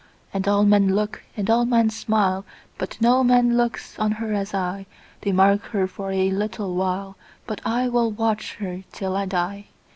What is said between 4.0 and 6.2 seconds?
her as I:They mark her for